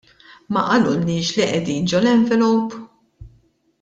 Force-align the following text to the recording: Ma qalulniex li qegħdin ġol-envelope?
Ma 0.55 0.61
qalulniex 0.69 1.29
li 1.35 1.45
qegħdin 1.51 1.85
ġol-envelope? 1.93 2.81